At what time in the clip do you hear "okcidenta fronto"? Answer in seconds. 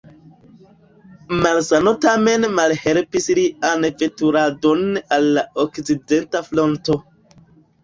5.67-7.01